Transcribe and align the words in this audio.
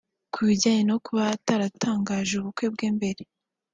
Ku 0.33 0.39
bijyanye 0.47 0.83
no 0.89 0.97
kuba 1.05 1.23
ataratangaje 1.35 2.33
ubukwe 2.37 2.65
bwe 2.73 2.87
mbere 2.95 3.23